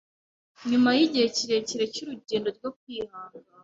[0.69, 3.49] nyuma y’igihe kirekire cy’urugendo rwo kwihangana